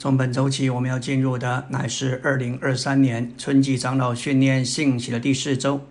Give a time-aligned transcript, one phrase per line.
[0.00, 5.82] 从本周起，我们要进入的乃是二零二三年春季长老训练兴起的第四周。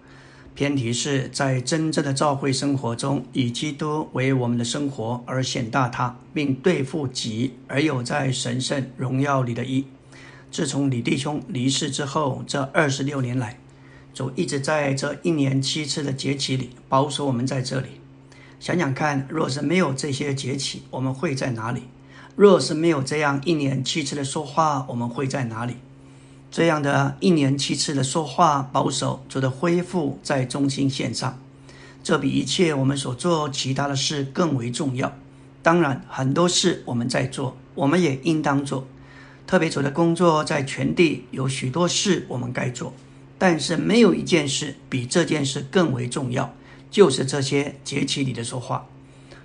[0.55, 9.85] 偏题是在真正的教会生活中，以基督为我们的生活而显大他，并对付己而有在神圣荣耀里的义。
[10.49, 13.59] 自从李弟兄离世之后，这二十六年来，
[14.11, 17.89] 主一直在这一年七次的节期里保守我们在这里。
[18.59, 21.83] 想想看，若是没有这些节期，我们会在哪里？
[22.39, 25.75] 若是没有这样一年七次的说话，我们会在哪里？
[26.49, 31.37] 这样的一年七次的说话，保守主的恢复在中心线上，
[32.01, 35.13] 这比一切我们所做其他的事更为重要。
[35.61, 38.87] 当然，很多事我们在做，我们也应当做。
[39.45, 42.93] 特别主的工作在全地有许多事我们该做，
[43.37, 46.55] 但是没有一件事比这件事更为重要，
[46.89, 48.87] 就是这些节气里的说话。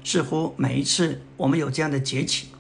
[0.05, 2.51] 似乎每一次我们有这样的节气。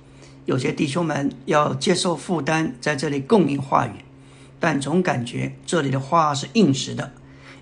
[0.46, 3.92] 有些弟兄们要接受负担，在这里供应话语，
[4.60, 7.12] 但总感觉这里的话是应时的，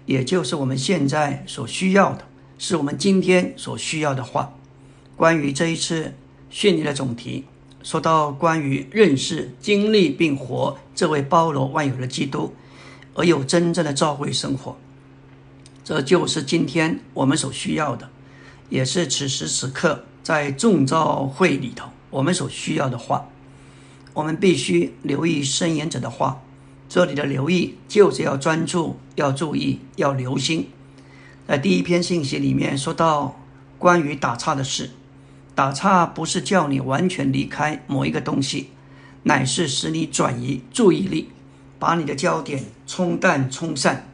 [0.06, 2.24] 也就是我们现在所需要的，
[2.58, 4.54] 是我们今天所需要的话。
[5.16, 6.14] 关于这一次
[6.50, 7.44] 训练的总题，
[7.84, 12.52] 说到关于认识、经历并活这位包罗万有的基督，
[13.14, 14.76] 而有真正的召会生活，
[15.84, 18.10] 这就是今天我们所需要的，
[18.68, 21.88] 也是此时此刻在众召会里头。
[22.12, 23.26] 我们所需要的话，
[24.12, 26.40] 我们必须留意申言者的话。
[26.88, 30.68] 这里的留意就是要专注、要注意、要留心。
[31.48, 33.40] 在第一篇信息里面说到
[33.78, 34.90] 关于打岔的事，
[35.54, 38.68] 打岔不是叫你完全离开某一个东西，
[39.22, 41.30] 乃是使你转移注意力，
[41.78, 44.06] 把你的焦点冲淡、冲散。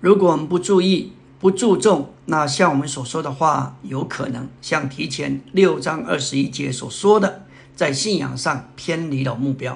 [0.00, 9.74] 如果我们不注意、不注重，那像我们所说的话，有可能像提前六章二十一节所说的，在信仰上偏离了目标；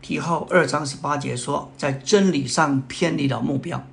[0.00, 3.84] 提后二章十八节说，在真理上偏离了目标，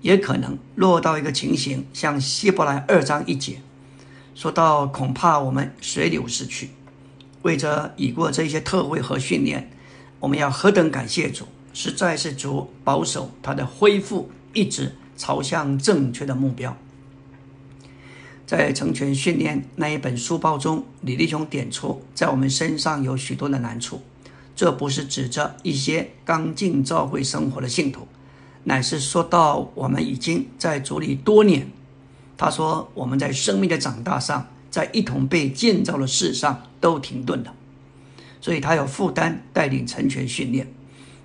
[0.00, 3.62] 也可能落到一个情形，像希伯来二章一节
[4.34, 6.70] 说到，恐怕我们随流逝去。
[7.42, 9.70] 为着已过这些特会和训练，
[10.18, 16.76] 我们要何等感谢主，实在是主保守他的恢复，一直朝向正确的目标。
[18.46, 24.02] 在成全训练那一本书报中，李立雄点出，在我们身上有许多的难处。
[24.54, 28.06] 这不是指着一些刚进教会生活的信徒，
[28.64, 31.70] 乃是说到我们已经在主里多年。
[32.36, 37.54] 他说，我们在生命的长大上，在一同被建造的事上都停顿了，
[38.40, 40.70] 所以他有负担带领成全训练。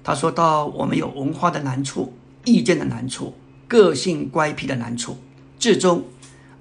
[0.04, 2.14] 他说到，我们有文化的难处、
[2.46, 3.36] 意见的难处、
[3.68, 5.18] 个性乖僻的难处，
[5.60, 6.06] 至终。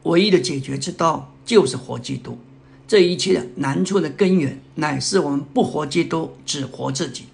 [0.04, 2.38] 唯一的解决之道就是活基督。
[2.86, 7.24] 这一切的难处的根源，乃是我们不活基督，只活自己。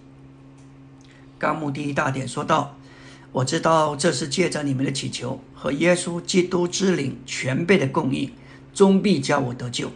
[1.38, 2.76] 纲目第一大点说道
[3.32, 8.30] ：“我知道这是借着你们的祈求和耶稣基督之灵全备的供应，
[8.72, 9.90] 终必叫我得救。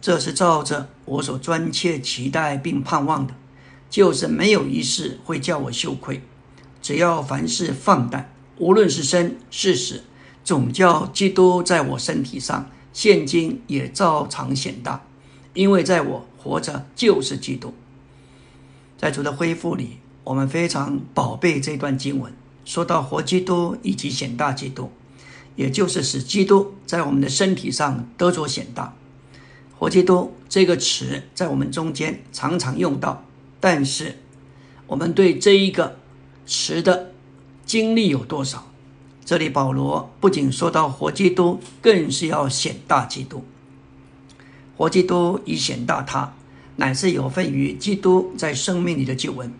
[0.00, 3.34] 这是照着我所专切期待并盼望的，
[3.88, 6.22] 就是没有一事会叫我羞愧。
[6.82, 10.04] 只要凡事放胆，无论是生是死。”
[10.42, 15.04] 总叫基督在我身体上，现今也照常显大，
[15.52, 17.74] 因为在我活着就是基督。
[18.96, 22.32] 在主的恢复里，我们非常宝贝这段经文，
[22.64, 24.90] 说到活基督以及显大基督，
[25.56, 28.96] 也就是使基督在我们的身体上得着显大。
[29.78, 33.24] 活基督这个词在我们中间常常用到，
[33.60, 34.18] 但是
[34.86, 35.96] 我们对这一个
[36.46, 37.12] 词的
[37.70, 38.66] 经历有多少？
[39.24, 43.44] 这里保罗不仅说到活基督，更是要显大基督。
[44.76, 46.34] 活基督以显大他，
[46.74, 49.54] 乃是有份于基督在生命里的救恩。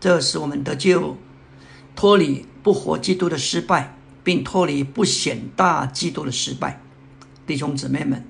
[0.00, 1.16] 这使我们得救，
[1.94, 6.82] 脱离不活基督的失败，并脱离不显大基督的失败。
[7.46, 8.24] 弟兄姊妹们，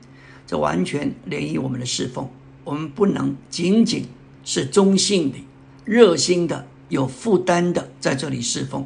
[0.47, 2.29] 这完全连于我们的侍奉。
[2.65, 4.05] 我们不能仅仅
[4.45, 5.39] 是中性的、
[5.87, 8.85] 热心的、有负担的在这里侍奉。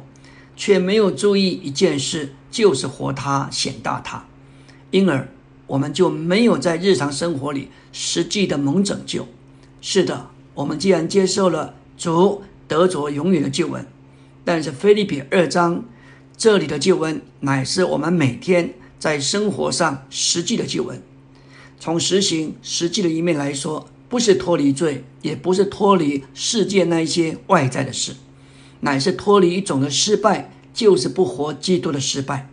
[0.57, 4.25] 却没有注意一件事，就是活他显大他，
[4.91, 5.29] 因而
[5.67, 9.27] 我们就没有在日常生活里实际的蒙拯救。
[9.79, 13.85] 是的，我们既然接受了主得着永远的救恩，
[14.43, 15.85] 但是菲利比二章
[16.35, 21.01] 这里的救恩，乃是我们每天在生活上实际的救恩。
[21.79, 28.13] 从实行实际的一面来说，不是脱离罪，也不是脱离世界那一些外在的事。
[28.81, 32.49] 乃是脱离一种的失败，就是不活基督的失败。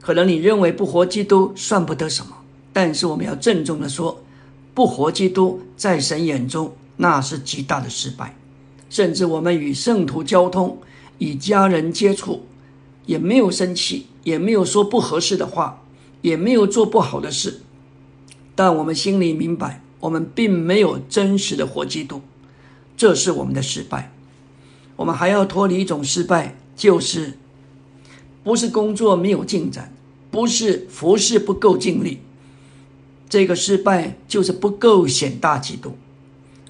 [0.00, 2.38] 可能你认为不活基督算不得什么，
[2.72, 4.22] 但是我们要郑重的说，
[4.74, 8.36] 不活基督在神眼中那是极大的失败。
[8.90, 10.78] 甚至我们与圣徒交通、
[11.18, 12.44] 与家人接触，
[13.06, 15.82] 也没有生气，也没有说不合适的话，
[16.20, 17.62] 也没有做不好的事，
[18.54, 22.20] 但我们心里明白，我们并没有真实的活基督，
[22.96, 24.12] 这是我们的失败。
[24.96, 27.34] 我们还要脱离一种失败，就是
[28.44, 29.92] 不是工作没有进展，
[30.30, 32.20] 不是服侍不够尽力，
[33.28, 35.96] 这个失败就是不够显大基督。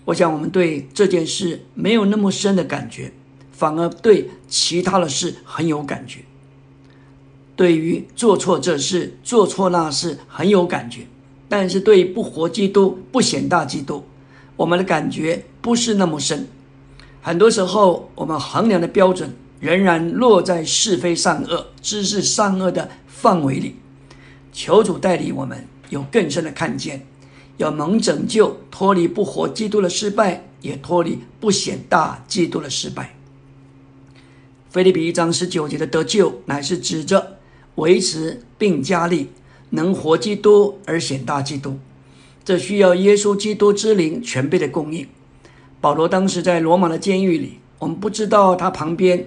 [0.04, 3.12] 我想我们对这件事没有那么深的感觉，
[3.52, 6.20] 反而对其他的事很有感觉。
[7.54, 11.06] 对于做错这事、做错那事很有感觉，
[11.48, 14.04] 但是对不活基督、不显大基督，
[14.56, 16.48] 我们的感觉不是那么深。
[17.24, 23.76] 很多时候，我们衡量的标准仍然落在是非善恶、知识善恶的范围里。
[24.52, 27.06] 求主带领我们有更深的看见。
[27.58, 33.14] 要蒙拯救，脱离不活基督的失败，也脱离不显大基督的失败。
[34.68, 37.38] 菲利比一章十九节的得救，乃是指着
[37.76, 39.28] 维持并加力，
[39.70, 41.78] 能活基督而显大基督。
[42.44, 45.06] 这需要耶稣基督之灵全备的供应。
[45.82, 49.26] 保罗当时在罗马的监狱里，我们不知道他旁边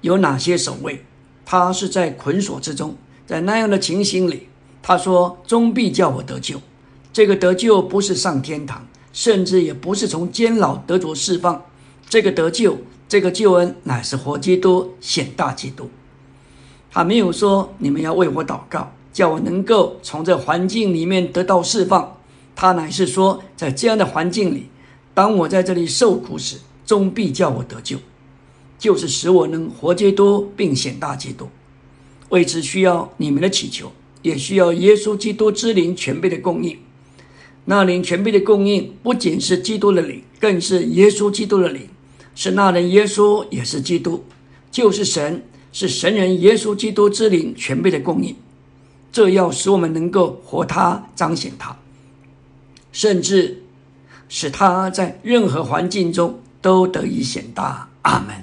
[0.00, 1.04] 有哪些守卫，
[1.44, 4.48] 他是在捆锁之中，在那样的情形里，
[4.82, 6.60] 他说：“终必叫我得救。”
[7.12, 11.62] 这个得救不是上天堂，甚至也不是从监牢得着释放。
[12.08, 12.78] 这个得救，
[13.08, 15.88] 这个救恩乃是活基督显大基督。
[16.90, 22.16] 他没有说你们要为我祷告，叫我能够从这环境里面得到释放。
[22.56, 24.68] 他乃是说，在这样的环境里，
[25.14, 26.56] 当我在这里受苦时，
[26.86, 27.98] 终必叫我得救，
[28.78, 31.48] 就是使我能活基督并显大基督。
[32.30, 33.92] 为此需要你们的祈求，
[34.22, 36.78] 也需要耶稣基督之灵全备的供应。
[37.66, 41.88] 那灵全备的供应，不仅是基督的灵，更是耶稣基督的灵。
[42.34, 44.24] 是那人耶稣，也是基督，
[44.70, 48.34] 就是神，是神人耶稣基督之灵全备的供应。
[49.12, 51.78] 这要使我们能够活他，彰显他，
[52.90, 53.61] 甚至
[54.34, 57.90] 使他在任何环境中都得以显大。
[58.00, 58.34] 阿门。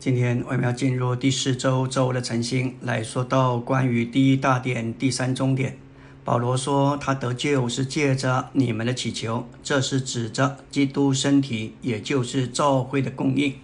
[0.00, 5.78] 今天我们要进入第四周周的晨星，来说到关于第一大点、第三中点。
[6.24, 13.54] 保罗说：“他得救是借着你们的祈求，这是指着基督身体，也就是教会的供应。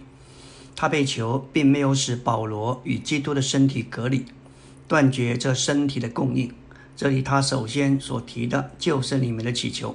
[0.77, 4.23] 他被求，并没有使保罗与基督的身体隔离，
[4.87, 6.49] 断绝这身体的供应。
[6.95, 9.93] 这里他首先所提的就是你们的祈求。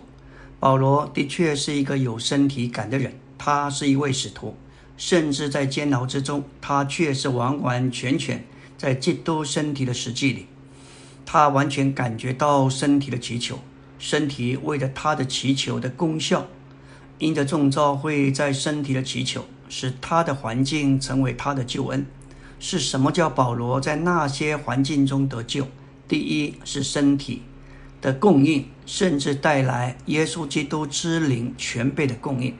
[0.60, 4.54] 保罗的确是一个有身体感的人，他是一位使徒，
[4.98, 8.44] 甚至在监牢之中，他却是完完全全
[8.76, 10.46] 在基督身体的实际里。”
[11.24, 13.60] 他完全感觉到身体的祈求，
[13.98, 16.46] 身体为了他的祈求的功效，
[17.18, 22.04] 因着众召会在身体的祈求，使他的环境成为他的救恩。
[22.58, 25.66] 是什么叫保罗在那些环境中得救？
[26.06, 27.42] 第一是身体
[28.00, 32.54] 的供应，甚至带来耶稣基督之灵全备的供应，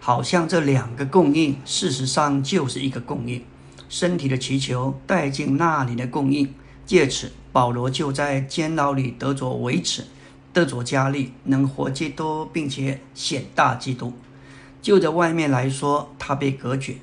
[0.00, 3.42] 好像这两个供应事实上就是一个供应。
[3.88, 6.52] 身体的祈求带进那里的供应，
[6.84, 7.30] 借此。
[7.52, 10.02] 保罗就在监牢里得着维持，
[10.52, 14.12] 得着加力，能活基督，并且显大基督。
[14.82, 16.94] 就在外面来说，他被隔绝；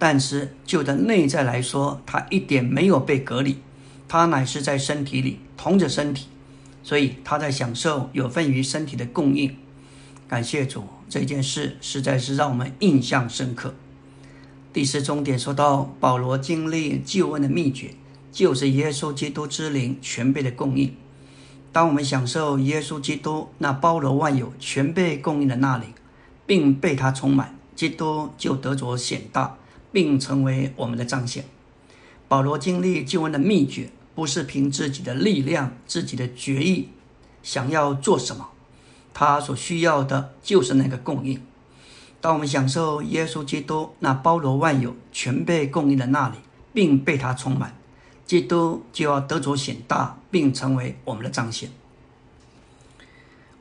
[0.00, 3.58] 但是就在内在来说，他一点没有被隔离。
[4.08, 6.26] 他乃是在身体里同着身体，
[6.82, 9.56] 所以他在享受有份于身体的供应。
[10.28, 13.74] 感谢主，这件事实在是让我们印象深刻。
[14.72, 17.94] 第四重点说到保罗经历救恩的秘诀。
[18.32, 20.94] 就是耶稣基督之灵全备的供应。
[21.72, 25.86] 当我们享受耶稣基督那包罗万有、全被供应的那里，
[26.46, 29.56] 并被他充满，基督就得着显大，
[29.90, 31.44] 并成为我们的彰显。
[32.28, 36.88] 保罗经历救恩的秘诀，不是凭自己的力量、自己的决意
[37.42, 38.48] 想要做什么，
[39.14, 41.40] 他所需要的就是那个供应。
[42.20, 46.36] 当我们享受耶稣基督那包罗万有、全被供应的那里，
[46.72, 47.74] 并被他充满。
[48.26, 51.70] 基督就要得着显大，并成为我们的彰显。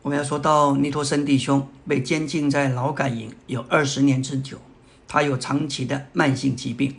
[0.01, 4.60] 我们要说到尼托森弟兄被监禁在劳改营有二十年之久，
[5.08, 6.96] 他有长期的慢性疾病，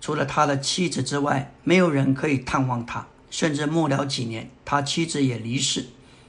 [0.00, 3.06] 除了他的妻子之外，没有人可以探望他。
[3.30, 5.86] 甚至末了几年，他妻子也离世，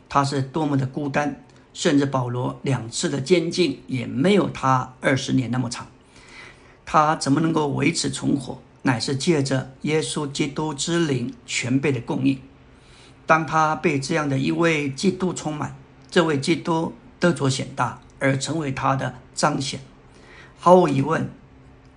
[0.10, 1.44] 他是多么的孤单。
[1.74, 5.86] 甚至保罗两次的监禁也没有他二十年那么长，
[6.88, 8.60] 他怎么能够维持存活？
[8.82, 12.42] 乃是借着耶稣基督之灵全备的供应。
[13.28, 15.76] 当他被这样的一位基督充满，
[16.10, 19.80] 这位基督得着显大，而成为他的彰显。
[20.58, 21.30] 毫无疑问，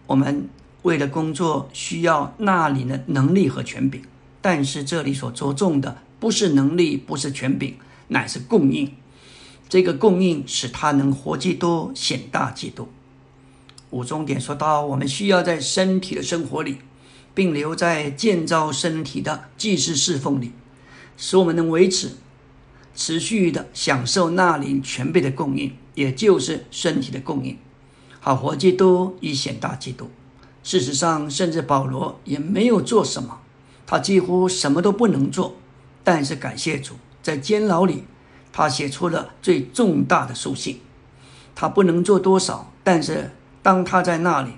[0.06, 0.50] 我们
[0.82, 4.02] 为了工作需要那里的能力和权柄，
[4.40, 7.74] 但是这里所着重的不是能力，不是权柄，
[8.08, 8.92] 乃是供应。
[9.68, 12.88] 这个供应使他能活基督，显大基督。
[13.90, 16.78] 五重点说到，我们需要在身体的生活里，
[17.34, 20.52] 并留在建造身体的祭祀侍奉里，
[21.16, 22.12] 使我们能维持
[22.96, 27.56] 持续的享受那里全备的供应，也就是身体的供应。
[28.18, 30.10] 好活基督，以显大基督。
[30.62, 33.40] 事实上，甚至保罗也没有做什么，
[33.86, 35.56] 他几乎什么都不能做。
[36.04, 38.04] 但是感谢主，在监牢里。
[38.52, 40.80] 他写出了最重大的书信，
[41.54, 43.30] 他不能做多少，但是
[43.62, 44.50] 当他在那里，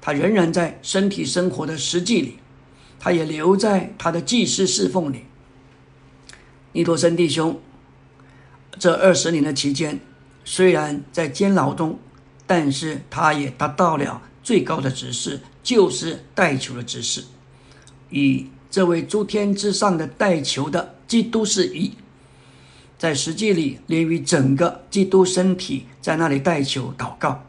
[0.00, 2.38] 他仍然在身体生活的实际里，
[2.98, 5.26] 他也留在他的祭司侍奉里。
[6.72, 7.60] 尼托森弟兄，
[8.80, 10.00] 这二十年的期间，
[10.44, 12.00] 虽然在监牢中，
[12.48, 17.24] 但是他也达到了最高的指示，就是带球的指示，
[18.10, 21.90] 与这位诸天之上的带球的基督是一。
[22.96, 27.44] 在实际里，连于整个基督身体在那里代求祷告，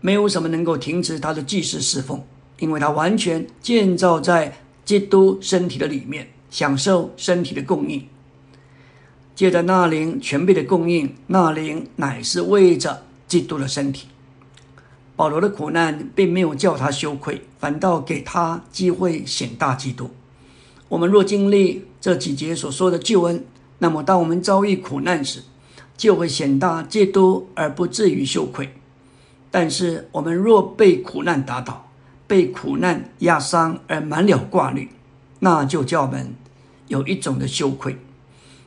[0.00, 2.20] 没有什么能够停止他的祭祀侍奉，
[2.58, 8.04] 因为他完全建造在基督身体的里面，享受身体的供应。
[9.36, 14.08] 借着那灵全备的供应，那灵乃是为着基督的身体。
[15.14, 20.10] 保罗的苦难并没有叫他羞愧，反倒给他机会显大基督。
[20.88, 23.44] 我们若经历这几节所说的救恩，
[23.78, 25.42] 那么，当我们遭遇苦难时，
[25.96, 28.74] 就会显大基督，而不至于羞愧。
[29.50, 31.90] 但是，我们若被苦难打倒，
[32.26, 34.88] 被苦难压伤而满了挂虑，
[35.40, 36.34] 那就叫我们
[36.88, 37.98] 有一种的羞愧。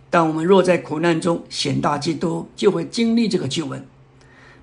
[0.10, 3.86] 但我们若在苦难中显大基督，就会经历这个救恩。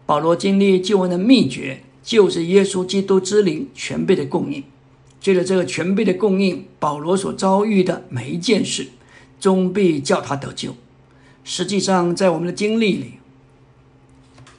[0.06, 4.62] 保罗经历救恩的秘诀，就是耶稣基督之灵全备的供应。
[5.20, 8.88] 借着这个全备的供应，保罗所遭遇的每一件事。
[9.40, 10.76] 终必叫他得救。
[11.42, 13.14] 实际上，在我们的经历里，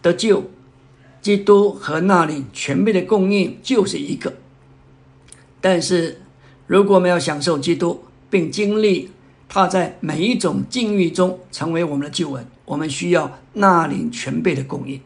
[0.01, 0.43] 得救，
[1.21, 4.33] 基督和那里全备的供应就是一个。
[5.61, 6.19] 但是，
[6.67, 9.11] 如果我们要享受基督，并经历
[9.47, 14.99] 他在每一种境遇中成为我们的救恩，我们需要那领全备的供应。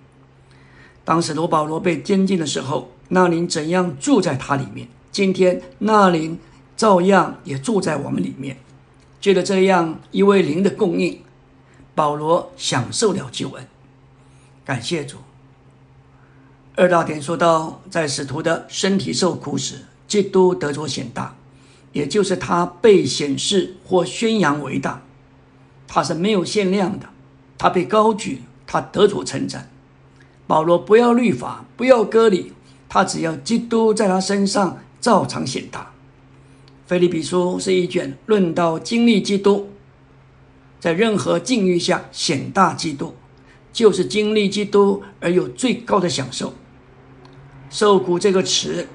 [1.08, 4.90] 当时罗保罗被监禁的时候，那灵怎样住在他里面？
[5.10, 6.38] 今天那灵
[6.76, 8.58] 照样也住在我们里面。
[9.22, 11.22] 借着这样一位灵的供应，
[11.96, 13.66] 保罗享受了救恩。
[14.66, 15.16] 感谢主。
[16.76, 21.38] 二大点说到，在使徒的身体受苦时，基督得着显大，
[21.94, 25.02] 也就是他被显示或宣扬为大，
[25.88, 27.08] 他是没有限量的。
[27.58, 29.72] 他被高举，他得着称赞。
[30.48, 32.54] 保罗不要律法，不要割礼，
[32.88, 35.92] 他只要基督在他身上照常显大。
[36.86, 39.70] 菲利比书是一卷论到经历基督，
[40.80, 43.14] 在任何境遇下显大基督，
[43.74, 46.54] 就是经历基督而有最高的享受。
[47.70, 48.88] 受苦这个词，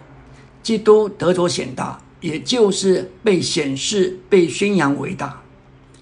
[0.63, 5.43] 基督得着显大，也就是被显示、被宣扬伟大。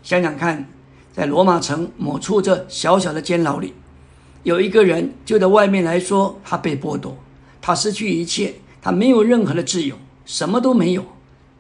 [0.05, 0.71] 想想看，
[1.13, 3.75] 在罗马城某处这小小的监牢里，
[4.43, 7.17] 有一个人就在外面来说，他被剥夺，
[7.61, 11.05] 他失去一切，他没有任何的自由，什么都没有。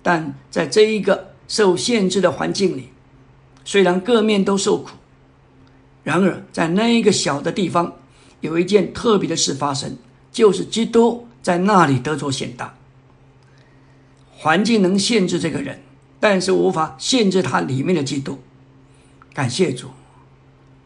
[0.03, 2.89] 但在这一个受限制的环境里，
[3.65, 4.91] 虽然各面都受苦，
[6.03, 7.93] 然而在那一个小的地方，
[8.41, 9.99] 有一件特别的事发生，
[10.33, 12.75] 就是基督在那里得着显大。
[14.31, 15.83] 环境能限制这个人，
[16.19, 18.39] 但是无法限制他里面的基督。
[19.35, 19.89] 感谢主，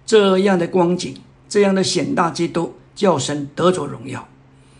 [0.04, 1.14] 这样的光景，
[1.54, 4.26] 这样的显大基督，叫神得着荣耀。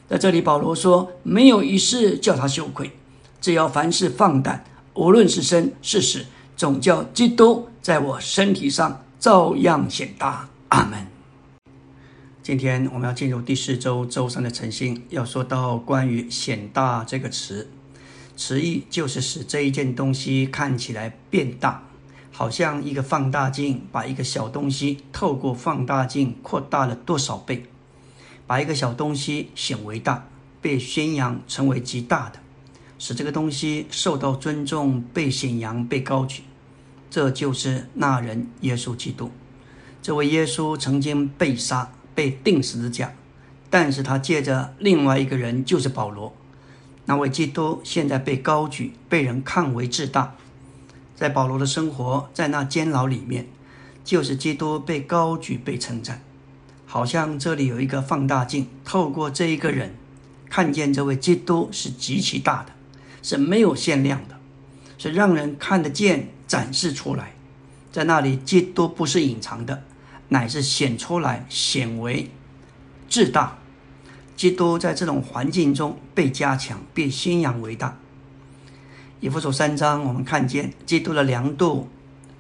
[0.09, 2.91] 在这里，保罗说，没有一事叫他羞愧。
[3.41, 4.65] 只要凡事放胆，
[4.95, 6.27] 无论是生是死，
[6.57, 10.49] 总叫基督在我身体上照样显大。
[10.71, 11.07] 阿门。
[12.43, 17.71] 今天我们要进入第四周周三的晨星，要说到关于“显大”这个词，
[18.37, 21.85] 词义就是使这一件东西看起来变大，
[22.37, 27.67] 好像一个放大镜把一个小东西透过放大镜扩大了多少倍，
[28.45, 30.27] 把一个小东西显为大，
[30.61, 32.41] 被宣扬成为极大的。
[32.99, 36.43] 使这个东西受到尊重、被显扬、被高举，
[37.09, 39.31] 这就是那人耶稣基督。
[40.03, 43.15] 这位耶稣曾经被杀、被钉十字架，
[43.71, 46.35] 但是他借着另外一个人，就是保罗。
[47.05, 50.35] 那位基督现在被高举，被人看为至大。
[51.15, 53.47] 在保罗的生活，在那监牢里面，
[54.05, 56.23] 就是基督被高举、被称赞。
[56.87, 59.95] 好像这里有一个放大镜，透过这一个人，
[60.49, 62.73] 看见这位基督是极其大的，
[63.23, 64.39] 是没有限量的，
[64.99, 67.35] 是让人看得见、展示出来。
[67.91, 69.83] 在那里，基督不是隐藏的，
[70.29, 72.31] 乃是显出来、显为
[73.09, 73.59] 至大。
[74.37, 77.97] 基督在这种环境中被加强、被宣扬为大。
[79.25, 81.89] 以弗所三章，我们看见基督的量度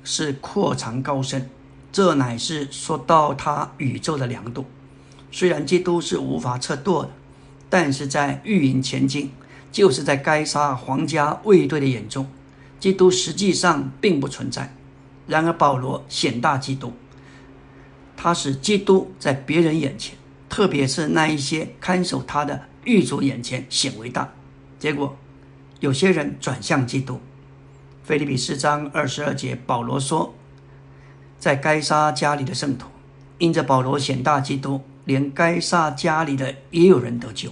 [0.03, 1.49] 是扩长高深，
[1.91, 4.67] 这乃是说到他宇宙的量度。
[5.33, 7.11] 虽然基督是无法测度的，
[7.71, 9.31] 但是在御营前进，
[9.73, 12.26] 就是在该杀皇家卫队的眼中，
[12.79, 14.76] 基督实际上并不存在。
[15.26, 16.93] 然而保罗显大基督，
[18.14, 20.14] 他使基督在别人眼前。
[20.50, 24.35] 特别是那一些看守他的狱卒眼前显为大，
[24.79, 25.17] 结果
[25.85, 27.21] 有些人转向基督。
[28.05, 30.35] 菲利比四章二十二节，保罗说，
[31.38, 32.88] 在该杀家里的圣徒，
[33.37, 37.50] 因着保罗显大基督，连该杀家里的也有人得救。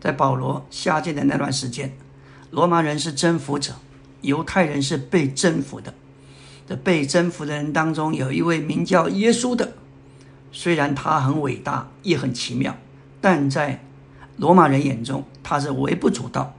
[0.00, 1.92] 在保罗下界的那段时间，
[2.50, 3.74] 罗马人是征服者，
[4.22, 5.92] 犹太人是被征服的。
[6.66, 9.74] 这被征服的人当中，有一位名叫耶稣的。
[10.50, 12.74] 虽然他很伟大，也很奇妙，
[13.20, 13.84] 但在
[14.38, 16.54] 罗马人眼中，他是微不足道。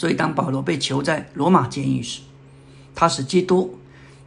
[0.00, 2.22] 所以，当保罗被囚在罗马监狱时，
[2.94, 3.78] 他使基督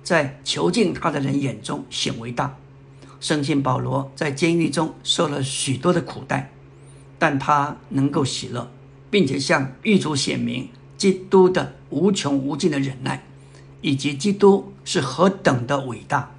[0.03, 2.55] 在囚禁他的人眼中显为大。
[3.19, 6.51] 圣信保罗在监狱中受了许多的苦待，
[7.17, 8.69] 但他能够喜乐，
[9.09, 13.23] 并且向狱卒显明基督的无穷无尽的忍耐，
[13.81, 16.29] 以及基督是何等的伟大。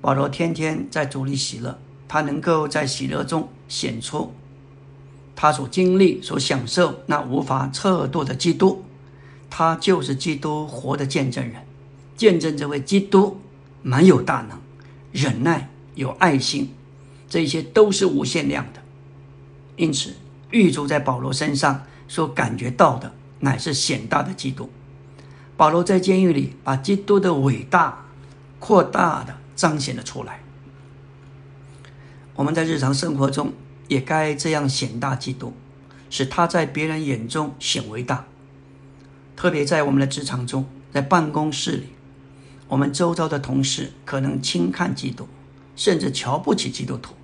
[0.00, 1.78] 保罗天天在主里喜乐，
[2.08, 4.32] 他能够在喜乐中显出
[5.40, 8.84] 他所经历、所享受那无法测度的基督。
[9.48, 11.66] 他就是基督活的见证人，
[12.14, 13.40] 见证这位基督
[13.82, 14.60] 蛮有大能、
[15.12, 16.74] 忍耐、有爱心，
[17.26, 18.82] 这些都是无限量的。
[19.76, 20.12] 因此，
[20.50, 24.68] 狱卒在保罗身上所感觉到的，乃是显大的基督。
[25.56, 28.04] 保罗在监狱里把基督的伟大
[28.58, 29.40] 扩大的。
[29.56, 30.40] 彰显了出来。
[32.34, 33.52] 我们在日常生活中
[33.90, 35.52] 也该这样显大基督，
[36.08, 38.24] 使他在别人眼中显为大。
[39.34, 41.86] 特别在我们的职场中，在办公室里，
[42.68, 45.26] 我们周遭的同事可能轻看基督，
[45.74, 47.14] 甚至瞧不起基督徒。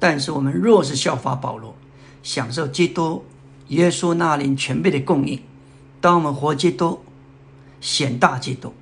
[0.00, 1.76] 但是我们若是效法保罗，
[2.24, 3.24] 享受基督
[3.68, 5.40] 耶稣那灵全备的供应，
[6.00, 7.00] 当我们活基督，
[7.80, 8.74] 显大基督。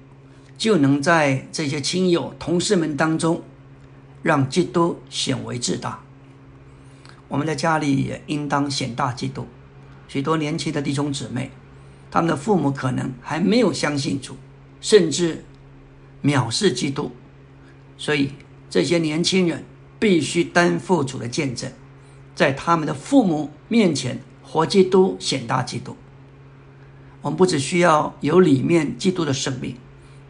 [0.56, 3.42] 就能在这些亲友、同事们当中，
[4.22, 6.02] 让基督显为至大。
[7.30, 9.46] 我们在家里也应当显大基督。
[10.06, 11.50] 许多年轻的弟兄姊妹，
[12.10, 14.36] 他们的父母可能还没有相信主，
[14.82, 15.42] 甚至
[16.22, 17.12] 藐视基督，
[17.96, 18.32] 所以
[18.68, 19.64] 这些年轻人
[19.98, 21.72] 必须担负主的见证，
[22.34, 25.96] 在他们的父母面前活基督、显大基督。
[27.22, 29.76] 我们不只需要有里面基督的生命。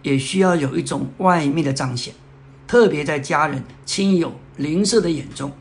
[0.02, 2.14] 也需要有一种外面的彰显，
[2.66, 5.52] 特别在家人、亲友、邻舍的眼中，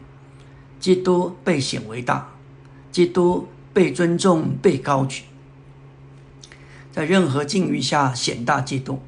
[0.79, 2.31] 基督被显为大，
[2.91, 5.23] 基督被尊重、被高举，
[6.91, 8.99] 在任何境遇下显大基督，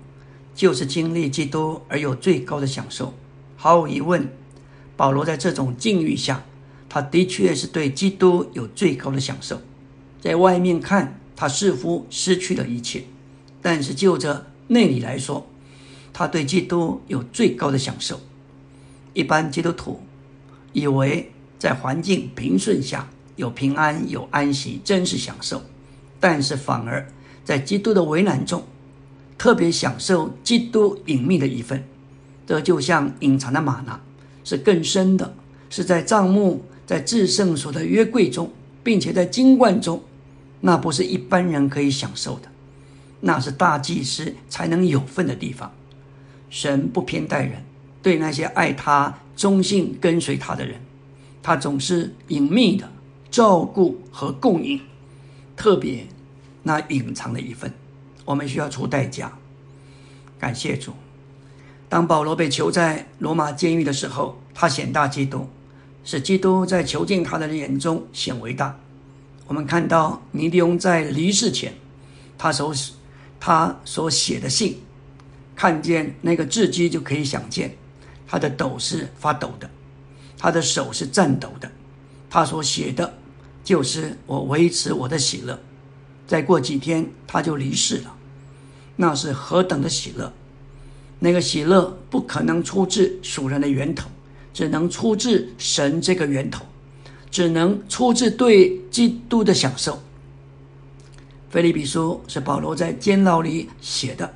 [0.54, 3.14] 就是经历基督而有最高的享受。
[3.56, 4.30] 毫无疑问，
[4.96, 6.44] 保罗在这种境遇下，
[6.90, 9.62] 他的确是对基督有最高的享受。
[10.20, 13.04] 在外面看，他似乎失去了一切，
[13.62, 14.48] 但是就着。
[14.68, 15.46] 内里来说，
[16.14, 18.22] 他对基督有最高的享受。
[19.14, 20.00] 一般基督徒
[20.72, 21.30] 以为
[21.62, 25.60] 在环境平顺下有平安有安息，真是享受；
[26.20, 27.08] 但是反而
[27.46, 28.64] 在基督的为难中，
[29.38, 31.84] 特别享受基督隐秘的一份。
[32.48, 34.02] 这就像隐藏的玛纳，
[34.44, 35.36] 是更深的，
[35.70, 40.02] 是在帐幕、在至圣所的约柜中，并且在金冠中，
[40.62, 42.50] 那不是一般人可以享受的。
[43.20, 45.72] 那是大祭司才能有份的地方。
[46.50, 47.64] 神不偏待人，
[48.02, 50.82] 对那些爱他、忠信跟随他的人，
[51.44, 52.92] 他总是隐秘的
[53.30, 54.80] 照顾和供应。
[55.56, 56.08] 特别
[56.64, 57.72] 那隐藏的一份，
[58.26, 59.32] 我们需要出代价。
[60.40, 60.94] 感谢主。
[61.88, 65.48] 当保罗被囚在罗马监狱的时候，他显大基督，
[66.04, 68.80] 使基督在囚禁他的人眼中显为大。
[69.46, 71.74] 我们看到尼迪翁在离世前，
[72.38, 72.74] 他所
[73.40, 74.80] 他所写的信，
[75.56, 77.76] 看见那个字迹就可以想见，
[78.26, 79.70] 他的抖是发抖的，
[80.42, 81.72] 他的手是颤抖的。
[82.30, 83.14] 他所写的，
[83.64, 85.60] 就是我维持我的喜乐。
[86.26, 88.16] 再过几天他就离世了，
[88.96, 90.34] 那是何等的喜乐！
[91.20, 94.10] 那个喜乐不可能出自属人的源头，
[94.54, 96.66] 只能出自神这个源头，
[97.30, 100.00] 只能出自对基督的享受。
[101.50, 104.34] 菲利比书是保罗在监牢里写的，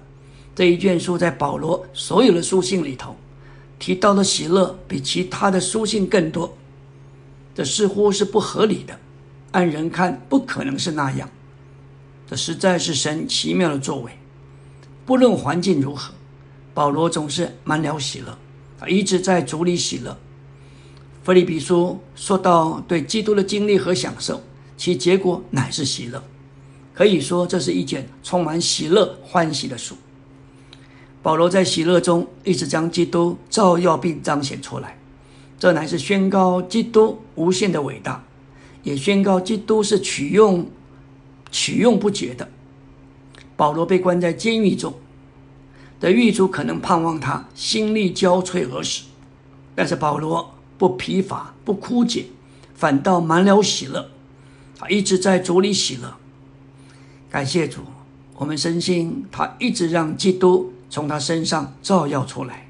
[0.53, 3.15] 这一卷书在保罗所有的书信里头
[3.85, 6.57] 提到的喜乐比其他的书信更多，
[7.53, 8.99] 这似乎是不合理的，
[9.51, 11.29] 按人看不可能是那样，
[12.27, 14.11] 这实在是神奇妙的作为。
[15.05, 16.11] 不论环境如何，
[16.73, 18.35] 保罗总是满了喜乐，
[18.79, 20.17] 他一直在主里喜乐。
[21.21, 24.41] 菲利比书说到对基督的经历和享受，
[24.75, 26.23] 其结果乃是喜乐。
[26.91, 29.95] 可以说，这是一件充满喜乐、欢喜的书。
[31.25, 34.95] 保罗在喜乐中一直将基督照耀并彰显出来，
[35.57, 38.23] 这乃是宣告基督无限的伟大，
[38.83, 40.67] 也宣告基督是取用、
[41.49, 42.47] 取用不绝的。
[43.55, 44.93] 保罗被关在监狱中，
[45.99, 49.05] 的狱卒可能盼望他心力交瘁而死，
[49.73, 52.27] 但是保罗不疲乏、不枯竭，
[52.75, 54.11] 反倒满了喜乐。
[54.77, 56.17] 他一直在主里喜乐。
[57.31, 57.81] 感谢主，
[58.35, 62.67] 我们深信他一直让基督从他身上照耀出来。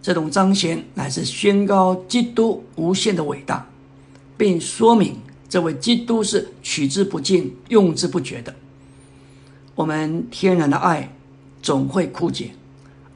[0.00, 3.68] 这种彰显乃是宣告基督无限的伟大，
[4.36, 5.16] 并说明
[5.48, 8.54] 这位基督是取之不尽、用之不绝的。
[9.74, 11.14] 我们天然的爱
[11.62, 12.50] 总会枯竭，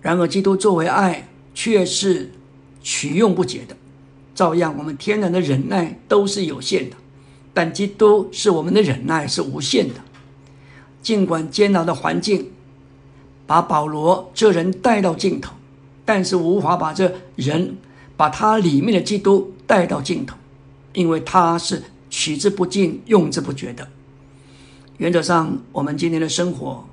[0.00, 2.30] 然而基督作为爱却是
[2.82, 3.76] 取用不竭的。
[4.34, 6.96] 照样，我们天然的忍耐都是有限的，
[7.52, 9.94] 但基督是我们的忍耐是无限的。
[11.02, 12.52] 尽管艰难的环境
[13.46, 15.54] 把保罗这人带到尽头，
[16.04, 17.76] 但是无法把这人
[18.16, 20.36] 把他里面的基督带到尽头，
[20.92, 23.88] 因为他是取之不尽、用之不绝的。
[24.98, 26.86] 原则上，我们今天的生活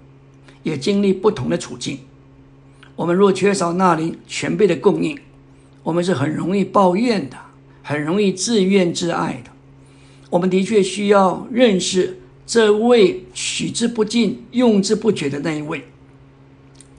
[0.63, 1.99] 也经历不同的处境。
[2.95, 5.17] 我们若缺少那灵全备的供应，
[5.81, 7.37] 我们是很容易抱怨的，
[7.81, 9.51] 很容易自怨自艾的。
[10.29, 12.19] 我们的确需要认识。
[12.45, 15.87] 这位取之不尽、用之不绝的那一位，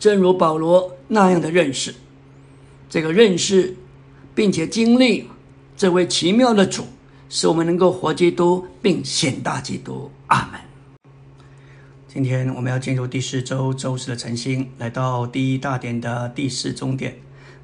[0.05, 1.95] 正如保罗那样的认识，
[2.91, 3.75] 这个认识，
[4.35, 5.31] 并且经历
[5.79, 6.85] 这位奇妙的主，
[7.31, 10.11] 使我们能够活基督并显大基督。
[10.27, 10.61] 阿门。
[12.07, 17.17] 今天我们要进入第四周周四的晨星，来到第一大点的第四终点。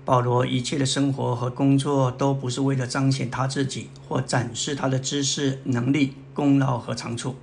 [0.07, 7.37] 保罗一切的生活和工作都不是为了彰显他自己或展示他的知识、能力、功劳和长处。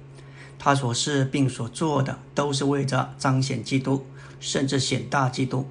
[0.58, 4.04] 他所事并所做的，都是为着彰显基督，
[4.40, 5.68] 甚至显大基督。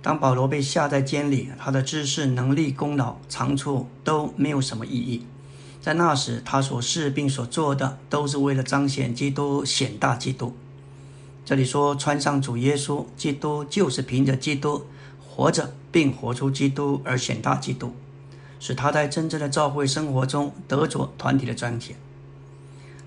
[0.00, 5.26] 当保罗被下在监里，他的知识、能力、功劳、长处都没有什么意义。
[5.80, 10.54] 在那时，他所事并所做的，都是为了彰显基督、显大基督。
[11.44, 14.86] 这里说穿上主耶稣基督，就是凭着基督
[15.26, 17.94] 活着，并活出基督而显大基督，
[18.60, 21.96] 使他在真正的教会生活中得着团体的彰显。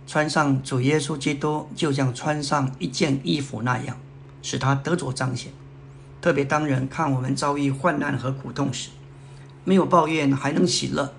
[0.08, 3.98] 穿上主耶稣基督，就像穿上一件衣服那样，
[4.42, 5.52] 使他得着彰显。
[6.22, 8.90] 特别当人看我们遭遇患难和苦痛时，
[9.64, 11.14] 没有抱怨，还能喜乐，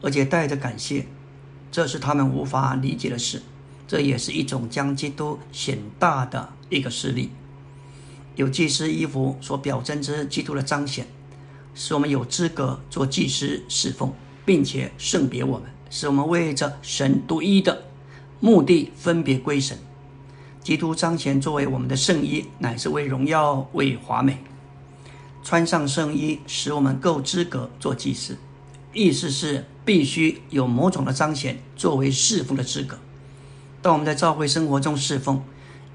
[0.00, 1.06] 而且带着感谢，
[1.72, 3.42] 这是他们无法理解的事。
[3.86, 7.30] 这也是一种将基督显大的一个事例。
[8.34, 11.06] 有祭司衣服所表征之基督的彰显，
[11.74, 14.12] 使我们有资格做祭司侍奉，
[14.44, 17.84] 并且圣别我们，使我们为着神独一的。
[18.40, 19.78] 目的分别归神，
[20.64, 24.38] 基督彰显作为我们的圣衣，乃是为荣耀、为华美。
[25.42, 28.38] 穿上圣衣，使我们够资格做祭司，
[28.94, 32.98] 意思是必须有某种的彰显作为侍奉的资格。
[33.82, 35.44] 当我们在教会生活中侍奉，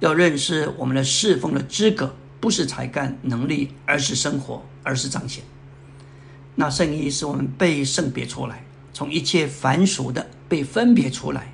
[0.02, 5.44] 要认识我们的侍奉的资格，不是才干能力，而是生活，而是彰显。
[6.54, 11.52] 那圣衣是我们被圣别出来，从一切凡俗的被分别出来。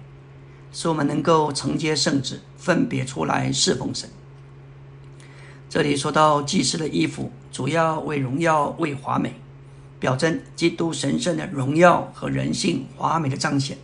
[0.75, 4.09] 使我们能够承接圣旨，分别出来侍奉神。
[5.69, 9.35] 这里说到祭司的衣服，主要为荣耀、为华美，
[10.01, 13.77] 表征基督神圣的荣耀和人性华美的彰显。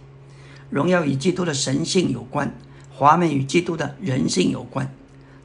[0.69, 2.53] 荣耀与基督的神性有关，
[2.93, 4.93] 华美与基督的人性有关。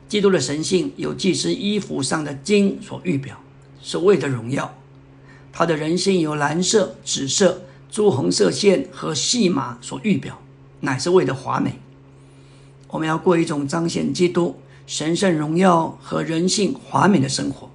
[0.09, 3.41] 基督的神性由祭司衣服上的金所预表，
[3.81, 4.69] 是为的荣耀；
[5.53, 10.43] 他的人性由蓝色、紫色、朱红色线和细麻所预表。
[10.87, 11.81] 乃是为了华美，
[12.87, 17.69] 我们要过一种彰显基督神圣荣耀和人性华美的生活，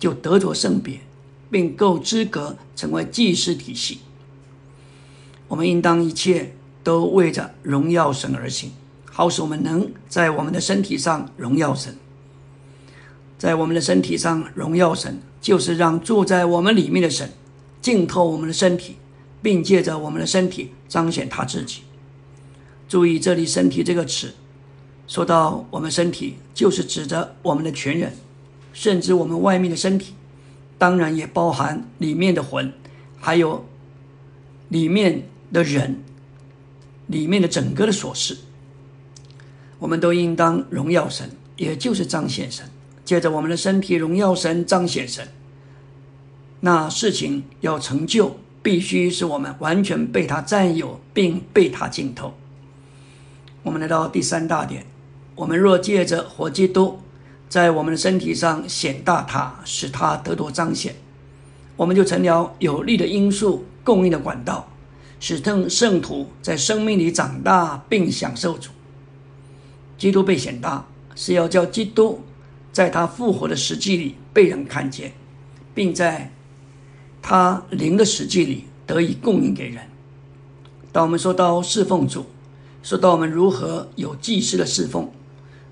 [0.00, 0.98] 就得着圣别，
[1.48, 4.00] 并够资格成为祭司体系。
[5.46, 8.72] 我们应当一切都为着荣耀神而行，
[9.04, 11.96] 好使我们能在我们的身体上荣耀神。
[13.38, 17.30] 在我们的身体上荣耀神，就是让住在我们里面的神
[17.80, 18.96] 浸透我们的身体，
[19.40, 21.82] 并借着我们的身体彰显他自己。
[22.90, 24.34] 注意这里“身体”这个词，
[25.06, 28.14] 说到我们身体，就是指着我们的全人，
[28.72, 30.14] 甚至我们外面的身体，
[30.76, 32.72] 当然也包含里面的魂，
[33.20, 33.64] 还有
[34.70, 35.22] 里面
[35.52, 36.02] 的人，
[37.06, 38.38] 里面的整个的琐事。
[39.78, 42.68] 我们都应当荣耀神，也就是彰显神，
[43.04, 45.28] 借着我们的身体荣耀神、彰显神。
[46.58, 52.34] 那事情要成就，必须是我们完全被他占有，并被他浸透。
[53.62, 54.86] 我们来到第三大点，
[55.34, 56.98] 我们若借着活基督
[57.48, 60.94] 在我们的身体上显大他，使他得到彰显，
[61.76, 64.66] 我们就成了有力的因素供应的管道，
[65.18, 68.70] 使圣圣徒在生命里长大并享受主。
[69.98, 72.22] 基督被显大，是要叫基督
[72.72, 75.12] 在他复活的实际里被人看见，
[75.74, 76.32] 并在
[77.20, 79.84] 他灵的实际里得以供应给人。
[80.90, 82.24] 当我们说到侍奉主，
[82.82, 85.10] 说到我们如何有祭司的侍奉，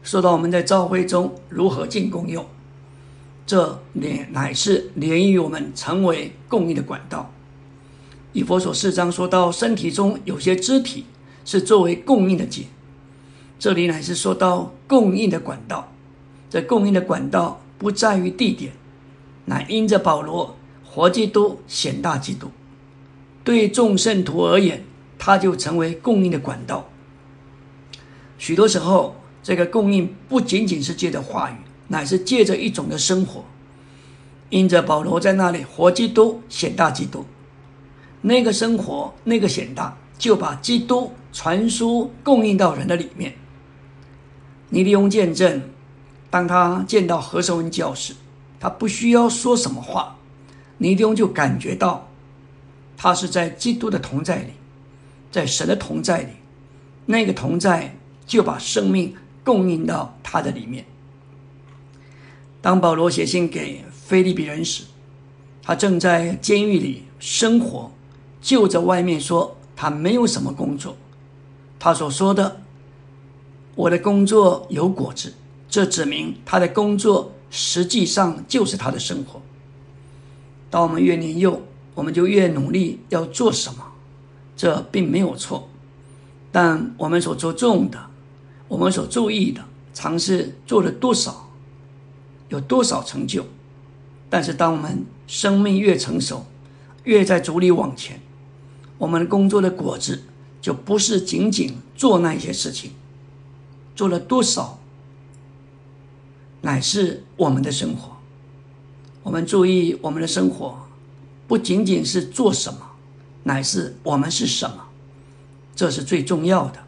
[0.03, 2.47] 说到我们在召会中如何进功用，
[3.47, 7.33] 这乃乃是连于我们成为供应的管道。
[8.35, 11.07] 以佛所四章说到，身体中有些肢体
[11.47, 12.65] 是作为供应的节，
[13.59, 15.91] 这里乃是说到供应的管道。
[16.51, 18.73] 这供应的管道不在于地点，
[19.47, 22.49] 乃因着保罗活基督显大基督，
[23.45, 24.85] 对众圣徒而言，
[25.19, 26.88] 他就成为供应的管道。
[28.39, 31.55] 许多时候，这个供应不仅仅是借着话语，
[31.89, 33.45] 乃是借着一种的生活。
[34.51, 37.27] 因着保罗在那里活基督显大基督，
[38.23, 43.35] 那个生活那个显大，就把基督传输供应到人的里面。
[44.71, 45.61] 尼利翁见证，
[46.31, 48.15] 当他见到何守文教士，
[48.59, 50.17] 他不需要说什么话，
[50.79, 52.09] 尼利翁就感觉到
[52.97, 54.53] 他是在基督的同在里，
[55.31, 56.33] 在神的同在里，
[57.05, 57.95] 那个同在。
[58.29, 59.13] 就把生命
[59.43, 60.85] 供应到他的里面。
[62.61, 64.85] 当保罗写信给菲利比人时，
[65.63, 67.91] 他正在监狱里生活，
[68.41, 70.95] 就在外面说他没有什么工作。
[71.79, 72.61] 他所说的
[73.75, 75.33] “我的工作有果子”，
[75.71, 79.41] 这指明他的工作实际上就是他的生活。
[80.69, 81.63] 当我们越年幼，
[81.95, 83.85] 我们就越努力要做什么，
[84.57, 85.69] 这并没有错，
[86.51, 88.08] 但我们所着重的。
[88.69, 91.51] 我们所注意的，尝试做了多少，
[92.51, 93.45] 有多少成就？
[94.31, 96.45] 但是，当我们生命越成熟，
[97.05, 98.21] 越在主里往前，
[98.99, 100.23] 我们工作的果子
[100.61, 102.93] 就不是仅仅做那些事情，
[103.97, 104.79] 做了多少，
[106.61, 108.19] 乃是我们的生活。
[109.23, 110.79] 我们注意我们的生活，
[111.47, 112.81] 不仅仅是做什么，
[113.45, 114.89] 乃是我们是什么，
[115.75, 116.85] 这是最重要的。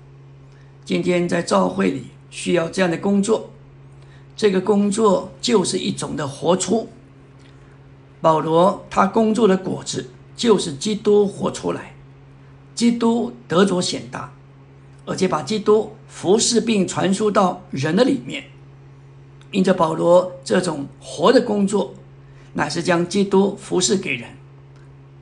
[0.90, 3.48] 今天在教会里需要这样的工作，
[4.34, 6.88] 这个工作就是一种的活出。
[8.20, 11.94] 保罗他工作的果子就是基督活出来，
[12.74, 14.32] 基督得着显大，
[15.04, 18.42] 而且把基督服侍并传输到人的里面。
[19.52, 21.94] 因着保罗这种活的工作，
[22.54, 24.28] 乃是将基督服侍给人，